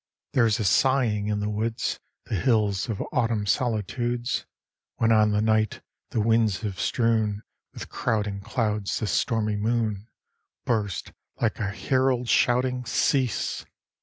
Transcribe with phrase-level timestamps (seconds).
[0.33, 4.47] There is a sighing in the woods, The hills of autumn solitudes,
[4.95, 7.43] When on the night, the winds have strewn
[7.75, 10.07] With crowding clouds, the stormy moon
[10.65, 13.63] Bursts like a herald shouting _Cease!